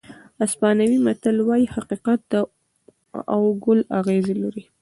اسپانوي 0.45 0.97
متل 1.05 1.37
وایي 1.47 1.67
حقیقت 1.75 2.25
او 3.33 3.43
ګل 3.63 3.79
اغزي 3.97 4.35
لري. 4.41 4.63